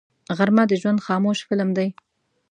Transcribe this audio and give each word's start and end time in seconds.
غرمه 0.37 0.63
د 0.67 0.73
ژوند 0.81 1.03
خاموش 1.05 1.39
فلم 1.47 1.69
دی 1.77 1.87